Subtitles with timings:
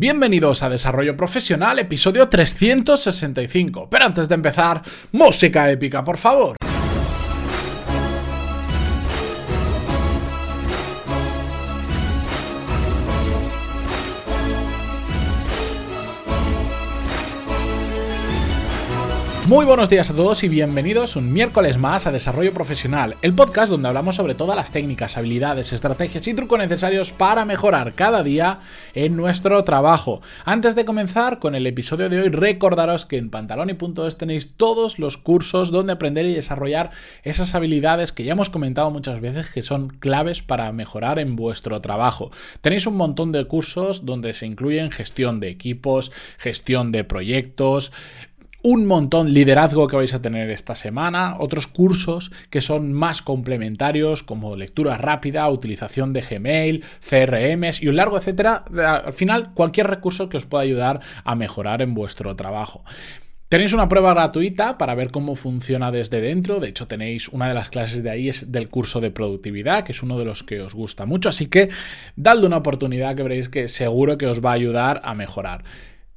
[0.00, 3.90] Bienvenidos a Desarrollo Profesional, episodio 365.
[3.90, 4.80] Pero antes de empezar,
[5.12, 6.56] música épica, por favor.
[19.50, 23.68] Muy buenos días a todos y bienvenidos un miércoles más a Desarrollo Profesional, el podcast
[23.68, 28.60] donde hablamos sobre todas las técnicas, habilidades, estrategias y trucos necesarios para mejorar cada día
[28.94, 30.22] en nuestro trabajo.
[30.44, 35.16] Antes de comenzar con el episodio de hoy, recordaros que en pantaloni.es tenéis todos los
[35.16, 36.92] cursos donde aprender y desarrollar
[37.24, 41.80] esas habilidades que ya hemos comentado muchas veces que son claves para mejorar en vuestro
[41.80, 42.30] trabajo.
[42.60, 47.90] Tenéis un montón de cursos donde se incluyen gestión de equipos, gestión de proyectos,
[48.62, 54.22] un montón liderazgo que vais a tener esta semana, otros cursos que son más complementarios
[54.22, 58.64] como lectura rápida, utilización de Gmail, CRMs y un largo etcétera.
[59.04, 62.84] Al final, cualquier recurso que os pueda ayudar a mejorar en vuestro trabajo.
[63.50, 66.60] Tenéis una prueba gratuita para ver cómo funciona desde dentro.
[66.60, 69.90] De hecho, tenéis una de las clases de ahí es del curso de productividad, que
[69.90, 71.28] es uno de los que os gusta mucho.
[71.28, 71.68] Así que
[72.14, 75.64] dadle una oportunidad que veréis que seguro que os va a ayudar a mejorar.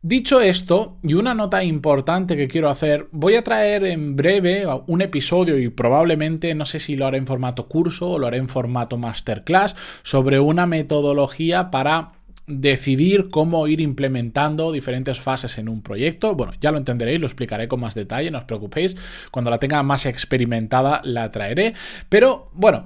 [0.05, 5.01] Dicho esto, y una nota importante que quiero hacer, voy a traer en breve un
[5.01, 8.49] episodio y probablemente, no sé si lo haré en formato curso o lo haré en
[8.49, 12.11] formato masterclass, sobre una metodología para
[12.45, 16.35] decidir cómo ir implementando diferentes fases en un proyecto.
[16.35, 18.95] Bueno, ya lo entenderéis, lo explicaré con más detalle, no os preocupéis.
[19.31, 21.73] Cuando la tenga más experimentada la traeré.
[22.09, 22.83] Pero bueno,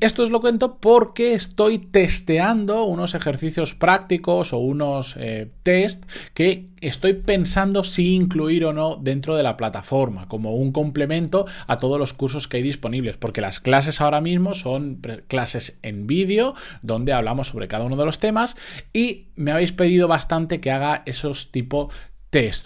[0.00, 6.04] esto os lo cuento porque estoy testeando unos ejercicios prácticos o unos eh, test
[6.34, 11.78] que estoy pensando si incluir o no dentro de la plataforma, como un complemento a
[11.78, 16.54] todos los cursos que hay disponibles, porque las clases ahora mismo son clases en vídeo,
[16.82, 18.56] donde hablamos sobre cada uno de los temas,
[18.96, 21.90] y me habéis pedido bastante que haga esos tipo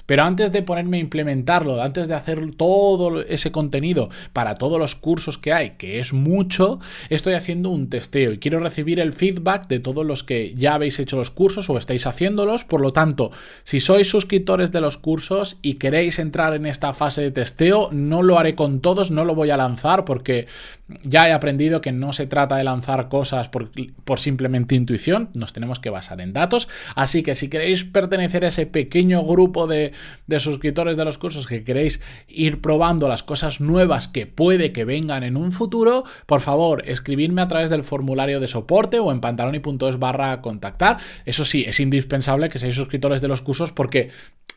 [0.06, 4.96] Pero antes de ponerme a implementarlo, antes de hacer todo ese contenido para todos los
[4.96, 9.68] cursos que hay, que es mucho, estoy haciendo un testeo y quiero recibir el feedback
[9.68, 12.64] de todos los que ya habéis hecho los cursos o estáis haciéndolos.
[12.64, 13.30] Por lo tanto,
[13.62, 18.24] si sois suscriptores de los cursos y queréis entrar en esta fase de testeo, no
[18.24, 20.46] lo haré con todos, no lo voy a lanzar porque
[21.04, 23.70] ya he aprendido que no se trata de lanzar cosas por,
[24.04, 26.68] por simplemente intuición, nos tenemos que basar en datos.
[26.96, 29.92] Así que si queréis pertenecer a ese pequeño grupo, de,
[30.38, 35.22] suscriptores de los cursos que queréis ir probando las cosas nuevas que puede que vengan
[35.22, 39.98] en un futuro, por favor, escribidme a través del formulario de soporte o en pantaloni.es
[39.98, 40.98] barra contactar.
[41.24, 44.10] Eso sí, es indispensable que seáis suscriptores de los cursos porque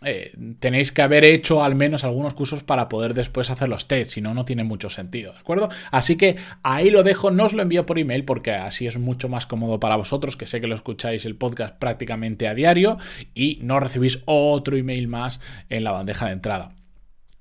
[0.06, 4.12] eh, tenéis que haber hecho al menos algunos cursos para poder después hacer los test,
[4.12, 5.70] si no, no tiene mucho sentido, ¿de acuerdo?
[5.92, 9.30] Así que ahí lo dejo, no os lo envío por email porque así es mucho
[9.30, 12.98] más cómodo para vosotros, que sé que lo escucháis el podcast prácticamente a diario
[13.34, 16.83] y no recibís otro email más en la bandeja de entrada.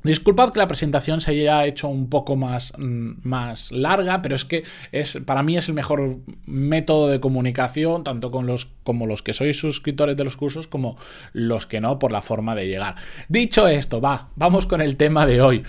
[0.05, 4.45] Disculpad que la presentación se haya hecho un poco más, mm, más, larga, pero es
[4.45, 9.23] que es, para mí es el mejor método de comunicación, tanto con los, como los
[9.23, 10.97] que sois suscriptores de los cursos, como
[11.33, 12.97] los que no, por la forma de llegar.
[13.29, 15.63] Dicho esto, va, vamos con el tema de hoy.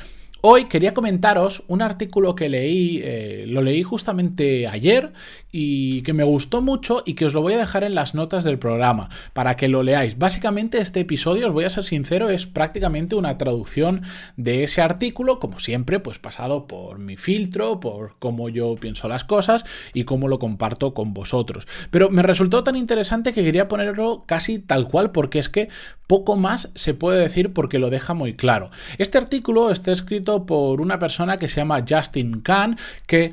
[0.46, 5.14] Hoy quería comentaros un artículo que leí, eh, lo leí justamente ayer
[5.54, 8.44] y que me gustó mucho y que os lo voy a dejar en las notas
[8.44, 10.18] del programa para que lo leáis.
[10.18, 14.02] Básicamente este episodio, os voy a ser sincero, es prácticamente una traducción
[14.36, 19.24] de ese artículo, como siempre, pues pasado por mi filtro, por cómo yo pienso las
[19.24, 21.68] cosas y cómo lo comparto con vosotros.
[21.90, 25.70] Pero me resultó tan interesante que quería ponerlo casi tal cual porque es que
[26.06, 28.72] poco más se puede decir porque lo deja muy claro.
[28.98, 33.32] Este artículo está escrito por una persona que se llama Justin Kahn, que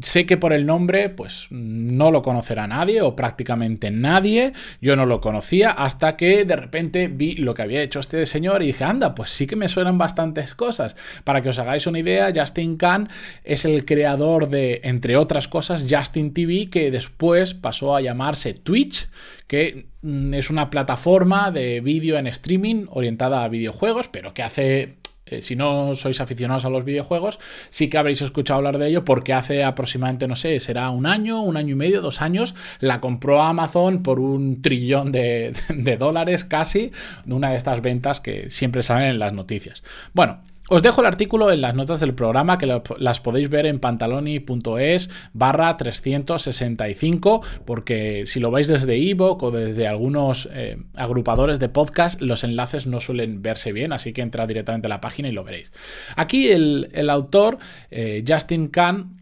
[0.00, 4.52] sé que por el nombre, pues no lo conocerá nadie o prácticamente nadie.
[4.80, 8.62] Yo no lo conocía hasta que de repente vi lo que había hecho este señor
[8.62, 10.96] y dije, anda, pues sí que me suenan bastantes cosas.
[11.24, 13.08] Para que os hagáis una idea, Justin Khan
[13.44, 19.08] es el creador de, entre otras cosas, Justin TV, que después pasó a llamarse Twitch,
[19.46, 25.01] que mm, es una plataforma de vídeo en streaming orientada a videojuegos, pero que hace
[25.32, 27.38] eh, si no sois aficionados a los videojuegos,
[27.70, 31.42] sí que habréis escuchado hablar de ello porque hace aproximadamente, no sé, será un año,
[31.42, 36.44] un año y medio, dos años, la compró Amazon por un trillón de, de dólares
[36.44, 36.92] casi,
[37.26, 39.82] una de estas ventas que siempre salen en las noticias.
[40.12, 40.40] Bueno,
[40.72, 45.10] os dejo el artículo en las notas del programa que las podéis ver en pantaloni.es
[45.34, 52.22] barra 365 porque si lo vais desde ebook o desde algunos eh, agrupadores de podcast
[52.22, 55.44] los enlaces no suelen verse bien así que entra directamente a la página y lo
[55.44, 55.72] veréis.
[56.16, 57.58] Aquí el, autor
[57.90, 59.20] eh, Justin Kahn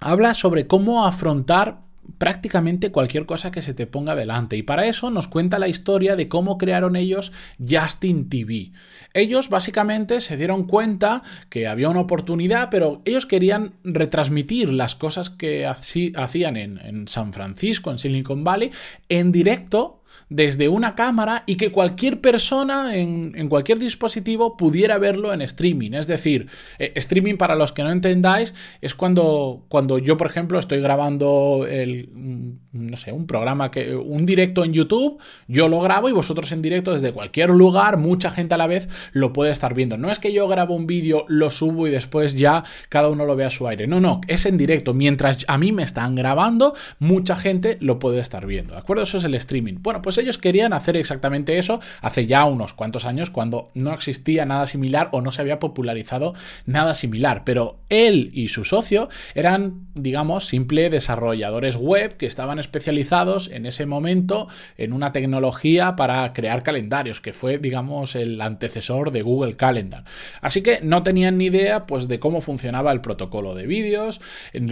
[0.00, 1.78] habla sobre cómo afrontar
[2.18, 4.56] prácticamente cualquier cosa que se te ponga delante.
[4.56, 8.72] Y para eso nos cuenta la historia de cómo crearon ellos Justin TV.
[9.14, 15.30] Ellos básicamente se dieron cuenta que había una oportunidad, pero ellos querían retransmitir las cosas
[15.30, 18.70] que hacían en, en San Francisco, en Silicon Valley,
[19.08, 25.42] en directo desde una cámara y que cualquier persona en, cualquier dispositivo pudiera verlo en
[25.42, 25.92] streaming.
[25.92, 26.48] Es decir,
[26.78, 31.66] eh, streaming para los que no entendáis es cuando, cuando yo, por ejemplo, estoy grabando
[31.68, 35.18] el, mm, no sé, un programa, que, un directo en YouTube,
[35.48, 38.88] yo lo grabo y vosotros en directo desde cualquier lugar, mucha gente a la vez
[39.12, 39.98] lo puede estar viendo.
[39.98, 43.36] No es que yo grabo un vídeo, lo subo y después ya cada uno lo
[43.36, 43.86] vea a su aire.
[43.86, 44.94] No, no, es en directo.
[44.94, 48.74] Mientras a mí me están grabando, mucha gente lo puede estar viendo.
[48.74, 49.02] ¿De acuerdo?
[49.02, 49.76] Eso es el streaming.
[49.80, 54.44] Bueno, pues ellos querían hacer exactamente eso hace ya unos cuantos años cuando no existía
[54.44, 56.34] nada similar o no se había popularizado
[56.66, 57.44] nada similar.
[57.44, 63.86] Pero él y su socio eran, digamos, simple desarrolladores web que estaban especializados en ese
[63.86, 70.04] momento en una tecnología para crear calendarios, que fue, digamos, el antecesor de Google Calendar.
[70.40, 74.20] Así que no tenían ni idea, pues, de cómo funcionaba el protocolo de vídeos,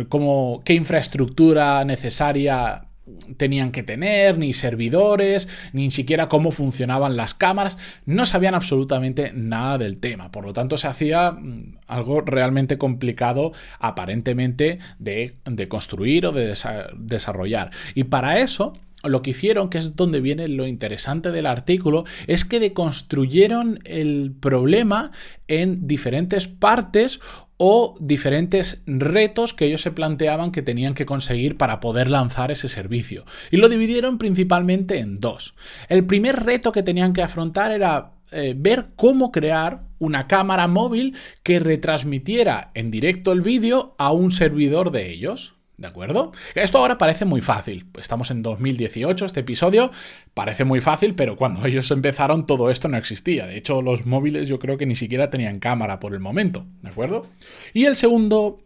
[0.09, 2.90] cómo, qué infraestructura necesaria
[3.37, 9.79] tenían que tener, ni servidores, ni siquiera cómo funcionaban las cámaras, no sabían absolutamente nada
[9.79, 15.37] del tema, por lo tanto se hacía mm, algo realmente complicado aparentemente de,
[15.69, 16.55] construir o de
[16.97, 17.71] desarrollar.
[17.95, 22.45] Y para eso lo que hicieron, que es donde viene lo interesante del artículo, es
[22.45, 25.11] que deconstruyeron el problema
[25.49, 27.21] en diferentes partes
[27.62, 32.71] o diferentes retos que ellos se planteaban que tenían que conseguir para poder lanzar ese
[32.71, 33.27] servicio.
[33.51, 35.55] Y lo dividieron principalmente en dos.
[35.91, 41.15] El primer reto que tenían que afrontar era eh, ver cómo crear una cámara móvil
[41.43, 45.53] que retransmitiera en directo el vídeo a un servidor de ellos.
[45.81, 46.32] ¿De acuerdo?
[46.55, 47.87] Esto ahora parece muy fácil.
[47.99, 49.91] Estamos en 2018, este episodio
[50.35, 53.47] parece muy fácil, pero cuando ellos empezaron todo esto no existía.
[53.47, 56.67] De hecho, los móviles yo creo que ni siquiera tenían cámara por el momento.
[56.82, 57.27] ¿De acuerdo?
[57.73, 58.61] Y el segundo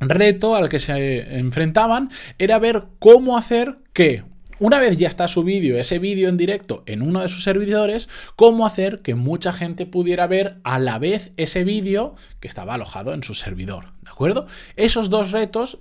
[0.00, 4.24] reto al que se enfrentaban era ver cómo hacer que
[4.60, 8.08] una vez ya está su vídeo, ese vídeo en directo en uno de sus servidores,
[8.36, 13.14] cómo hacer que mucha gente pudiera ver a la vez ese vídeo que estaba alojado
[13.14, 13.94] en su servidor.
[14.02, 14.46] ¿De acuerdo?
[14.76, 15.78] Esos dos retos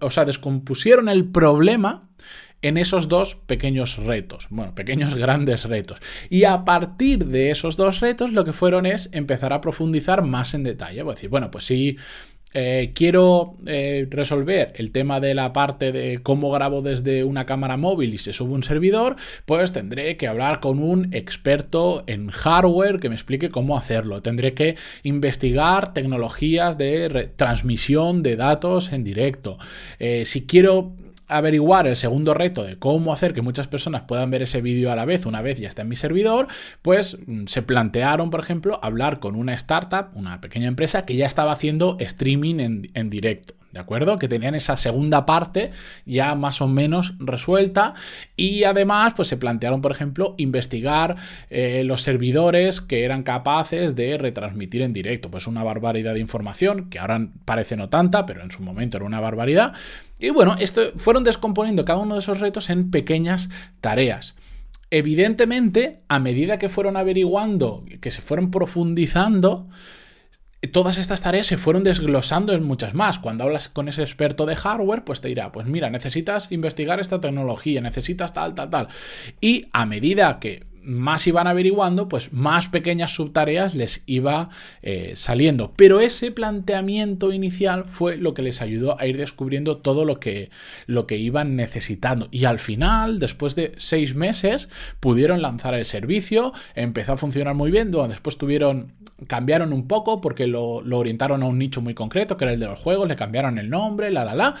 [0.00, 2.08] o sea, descompusieron el problema
[2.62, 5.98] en esos dos pequeños retos, bueno, pequeños grandes retos.
[6.28, 10.54] Y a partir de esos dos retos lo que fueron es empezar a profundizar más
[10.54, 11.02] en detalle.
[11.02, 11.96] Voy a decir, bueno, pues si
[12.52, 17.76] eh, quiero eh, resolver el tema de la parte de cómo grabo desde una cámara
[17.76, 19.16] móvil y se sube un servidor,
[19.46, 24.22] pues tendré que hablar con un experto en hardware que me explique cómo hacerlo.
[24.22, 29.58] Tendré que investigar tecnologías de transmisión de datos en directo.
[29.98, 30.92] Eh, si quiero
[31.30, 34.96] averiguar el segundo reto de cómo hacer que muchas personas puedan ver ese vídeo a
[34.96, 36.48] la vez una vez ya está en mi servidor,
[36.82, 41.26] pues mm, se plantearon, por ejemplo, hablar con una startup, una pequeña empresa que ya
[41.26, 43.54] estaba haciendo streaming en, directo.
[43.72, 44.18] ¿De acuerdo?
[44.18, 45.70] Que tenían esa segunda parte
[46.04, 47.94] ya más o menos resuelta
[48.36, 51.16] y además pues se plantearon, por ejemplo, investigar
[51.50, 55.30] eh, los servidores que eran capaces de retransmitir en directo.
[55.30, 59.06] Pues una barbaridad de información, que ahora parece no tanta, pero en su momento era
[59.06, 59.72] una barbaridad.
[60.18, 63.48] Y bueno, esto, fueron descomponiendo cada uno de esos retos en pequeñas
[63.80, 64.34] tareas.
[64.90, 69.68] Evidentemente, a medida que fueron averiguando, que se fueron profundizando,
[70.68, 73.18] todas estas tareas se fueron desglosando en muchas más.
[73.18, 77.20] Cuando hablas con ese experto de hardware, pues te dirá, pues mira, necesitas investigar esta
[77.20, 78.88] tecnología, necesitas tal, tal, tal.
[79.40, 84.48] Y a medida que más iban averiguando, pues más pequeñas subtareas les iba
[84.82, 85.72] eh, saliendo.
[85.76, 90.50] Pero ese planteamiento inicial fue lo que les ayudó a ir descubriendo todo lo que,
[90.86, 92.28] lo que iban necesitando.
[92.30, 94.68] Y al final, después de seis meses,
[95.00, 98.94] pudieron lanzar el servicio, empezó a funcionar muy bien, después tuvieron,
[99.26, 102.60] cambiaron un poco porque lo, lo orientaron a un nicho muy concreto, que era el
[102.60, 104.54] de los juegos, le cambiaron el nombre, la, la, la,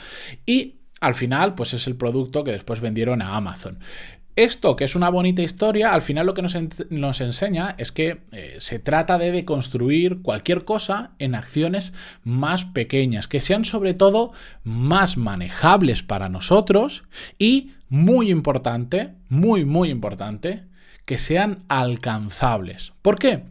[0.46, 3.78] y al final, pues es el producto que después vendieron a Amazon.
[4.36, 8.56] Esto, que es una bonita historia, al final lo que nos, enseña es que eh,
[8.58, 14.32] se trata de deconstruir cualquier cosa en acciones más pequeñas, que sean sobre todo
[14.62, 17.02] más manejables para nosotros
[17.38, 20.64] y, muy importante, muy, muy importante,
[21.04, 22.92] que sean alcanzables.
[23.02, 23.42] ¿Por qué?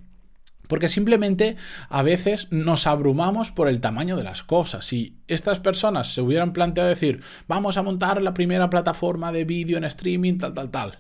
[0.70, 1.56] Porque simplemente
[1.90, 4.86] a veces nos abrumamos por el tamaño de las cosas.
[4.86, 9.80] Si estas personas se hubieran planteado decir, vamos a montar la primera plataforma de vídeo
[9.80, 11.00] en streaming, tal, tal, tal,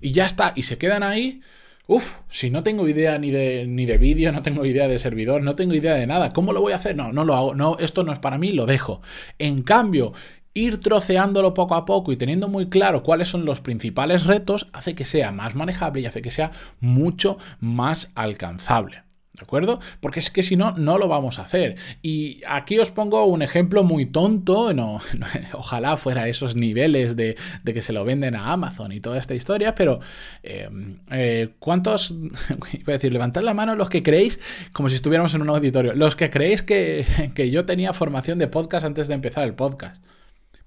[0.00, 1.42] y ya está, y se quedan ahí,
[1.86, 5.42] Uf, si no tengo idea ni de, ni de vídeo, no tengo idea de servidor,
[5.42, 6.94] no tengo idea de nada, ¿cómo lo voy a hacer?
[6.94, 9.02] No, no lo hago, no, esto no es para mí, lo dejo.
[9.40, 10.12] En cambio,
[10.54, 14.94] ir troceándolo poco a poco y teniendo muy claro cuáles son los principales retos hace
[14.94, 19.09] que sea más manejable y hace que sea mucho más alcanzable.
[19.32, 19.78] ¿De acuerdo?
[20.00, 21.76] Porque es que si no, no lo vamos a hacer.
[22.02, 25.00] Y aquí os pongo un ejemplo muy tonto, no,
[25.52, 29.76] ojalá fuera esos niveles de, que se lo venden a Amazon y toda esta historia,
[29.76, 30.00] pero
[30.42, 30.68] eh,
[31.12, 32.10] eh, ¿cuántos,
[32.72, 34.40] iba a decir, levantad la mano los que creéis,
[34.72, 38.48] como si estuviéramos en un auditorio, los que creéis que, que yo tenía formación de
[38.48, 40.02] podcast antes de empezar el podcast?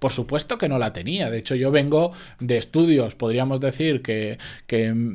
[0.03, 1.29] Por supuesto que no la tenía.
[1.29, 4.37] De hecho, yo vengo de estudios, podríamos decir que,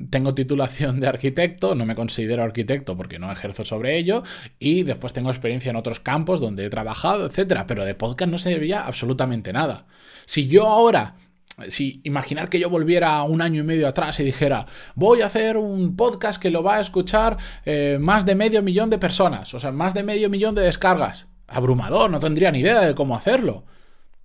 [0.08, 4.22] tengo titulación de arquitecto, no me considero arquitecto porque no ejerzo sobre ello,
[4.58, 7.66] y después tengo experiencia en otros campos donde he trabajado, etcétera.
[7.66, 9.84] Pero de podcast no se veía absolutamente nada.
[10.24, 11.16] Si yo ahora
[11.68, 14.64] si imaginar que yo volviera un año y medio atrás y dijera,
[14.94, 18.88] voy a hacer un podcast que lo va a escuchar eh, más de medio millón
[18.88, 21.26] de personas, o sea, más de medio millón de descargas.
[21.46, 23.66] Abrumador, no tendría ni idea de cómo hacerlo.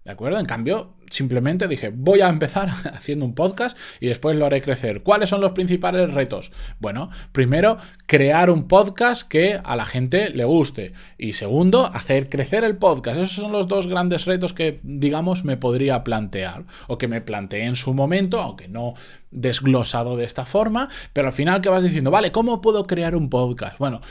[0.03, 0.37] ¿De acuerdo?
[0.37, 5.01] En cambio, simplemente dije, voy a empezar haciendo un podcast y después lo haré crecer.
[5.01, 6.51] ¿Cuáles son los principales retos?
[6.79, 10.91] Bueno, primero, crear un podcast que a la gente le guste.
[11.17, 13.17] Y segundo, hacer crecer el podcast.
[13.17, 16.65] Esos son los dos grandes retos que, digamos, me podría plantear.
[16.87, 18.95] O que me planteé en su momento, aunque no
[19.31, 20.89] desglosado de esta forma.
[21.13, 22.11] Pero al final, ¿qué vas diciendo?
[22.11, 23.77] Vale, ¿cómo puedo crear un podcast?
[23.77, 24.01] Bueno,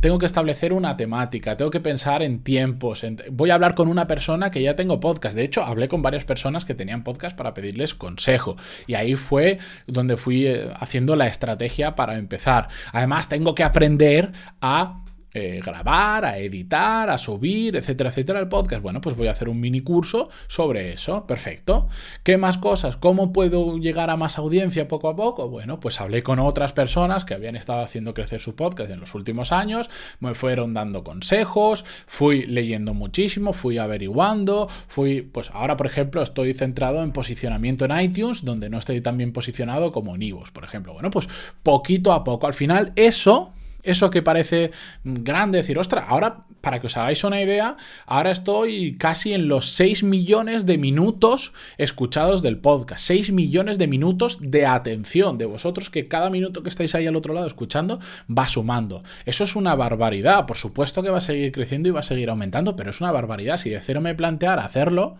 [0.00, 3.04] tengo que establecer una temática, tengo que pensar en tiempos.
[3.30, 5.36] voy a hablar con una persona que ya tengo podcast.
[5.36, 8.56] De hecho, hablé con varias personas que tenían podcast para pedirles consejo.
[8.86, 12.68] Y ahí fue donde fui eh, haciendo la estrategia para empezar.
[12.92, 15.03] Además, tengo que aprender a
[15.36, 18.80] eh, grabar, a editar, a subir, etcétera, etcétera, el podcast.
[18.82, 21.26] Bueno, pues voy a hacer un mini curso sobre eso.
[21.26, 21.88] Perfecto.
[22.22, 22.96] ¿Qué más cosas?
[22.96, 25.48] ¿Cómo puedo llegar a más audiencia poco a poco?
[25.48, 29.16] Bueno, pues hablé con otras personas que habían estado haciendo crecer su podcast en los
[29.16, 35.86] últimos años, me fueron dando consejos, fui leyendo muchísimo, fui averiguando, fui, pues ahora, por
[35.86, 40.22] ejemplo, estoy centrado en posicionamiento en iTunes, donde no estoy tan bien posicionado como en
[40.22, 40.92] iVoox, por ejemplo.
[40.92, 41.28] Bueno, pues
[41.64, 42.46] poquito a poco.
[42.46, 43.52] Al final, eso
[43.84, 44.72] eso que parece
[45.04, 47.76] grande, decir, ostras, ahora, para que os hagáis una idea,
[48.06, 53.00] ahora estoy casi en los 6 millones de minutos escuchados del podcast.
[53.02, 57.16] 6 millones de minutos de atención de vosotros, que cada minuto que estáis ahí al
[57.16, 59.02] otro lado escuchando va sumando.
[59.26, 60.46] Eso es una barbaridad.
[60.46, 63.12] Por supuesto que va a seguir creciendo y va a seguir aumentando, pero es una
[63.12, 63.58] barbaridad.
[63.58, 65.16] Si de cero me planteara hacerlo,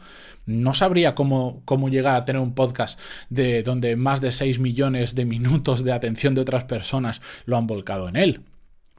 [0.47, 5.15] no sabría cómo, cómo llegar a tener un podcast de donde más de 6 millones
[5.15, 8.41] de minutos de atención de otras personas lo han volcado en él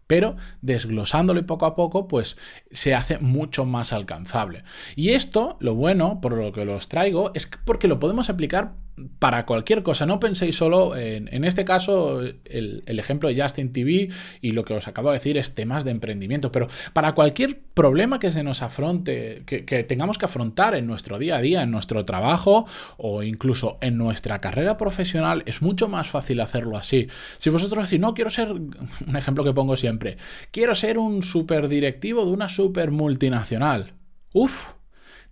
[0.08, 2.38] pero desglosándolo poco a poco, pues
[2.72, 4.64] se hace mucho más alcanzable.
[4.96, 8.74] Y esto, lo bueno, por lo que los traigo, es porque lo podemos aplicar
[9.20, 10.06] para cualquier cosa.
[10.06, 14.10] No penséis solo en, en este caso, el, ejemplo de Justin TV
[14.42, 18.20] y lo que os acabo de decir es temas de emprendimiento, pero para cualquier problema
[18.20, 21.72] que se nos afronte, que, que, tengamos que afrontar en nuestro día a día, en
[21.72, 22.66] nuestro trabajo
[22.98, 27.08] o incluso en nuestra carrera profesional, es mucho más fácil hacerlo así.
[27.38, 28.52] Si vosotros decís, no quiero ser,
[29.08, 30.18] un ejemplo que pongo siempre,
[30.52, 33.94] quiero ser un super directivo de una super multinacional.
[34.34, 34.75] Uf,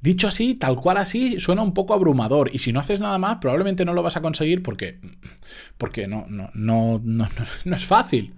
[0.03, 2.49] Dicho así, tal cual así, suena un poco abrumador.
[2.53, 4.99] Y si no haces nada más, probablemente no lo vas a conseguir porque,
[5.77, 7.29] porque no, no, no, no,
[7.63, 8.35] no es fácil.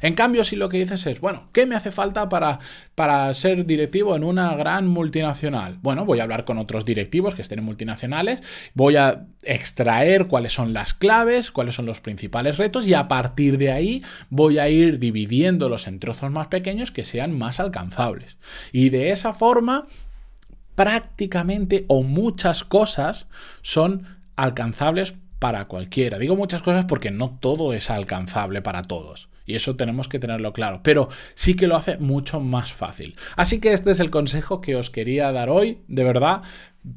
[0.00, 2.60] En cambio, si lo que dices es, bueno, ¿qué me hace falta para,
[2.94, 5.78] para ser directivo en una gran multinacional?
[5.82, 8.40] Bueno, voy a hablar con otros directivos que estén en multinacionales,
[8.72, 13.58] voy a extraer cuáles son las claves, cuáles son los principales retos y a partir
[13.58, 18.38] de ahí voy a ir dividiéndolos en trozos más pequeños que sean más alcanzables.
[18.72, 19.86] Y de esa forma
[20.74, 23.26] prácticamente o muchas cosas
[23.62, 26.18] son alcanzables para cualquiera.
[26.18, 29.28] Digo muchas cosas porque no todo es alcanzable para todos.
[29.44, 30.80] Y eso tenemos que tenerlo claro.
[30.82, 33.16] Pero sí que lo hace mucho más fácil.
[33.36, 35.80] Así que este es el consejo que os quería dar hoy.
[35.88, 36.42] De verdad,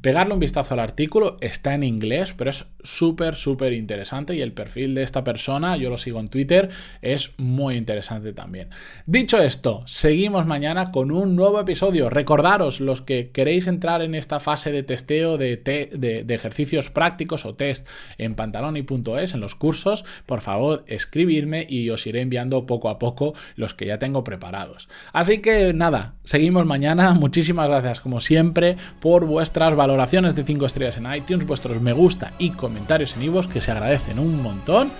[0.02, 4.52] Pegarle un vistazo al artículo, está en inglés, pero es súper, súper interesante y el
[4.52, 6.70] perfil de esta persona, yo lo sigo en Twitter,
[7.02, 8.70] es muy interesante también.
[9.06, 12.10] Dicho esto, seguimos mañana con un nuevo episodio.
[12.10, 17.54] Recordaros, los que queréis entrar en esta fase de testeo de, de, ejercicios prácticos o
[17.54, 17.88] test
[18.18, 23.34] en pantaloni.es, en los cursos, por favor, escribirme y os iré enviando poco a poco
[23.54, 24.88] los que ya tengo preparados.
[25.12, 27.14] Así que nada, seguimos mañana.
[27.14, 32.32] Muchísimas gracias, como siempre, por vuestras valoraciones de 5 estrellas en iTunes, vuestros me gusta
[32.38, 34.90] y comentarios en iVoox que se agradecen un montón.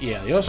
[0.00, 0.48] Y adiós.